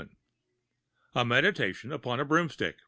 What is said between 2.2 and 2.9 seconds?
BROOMSTICK.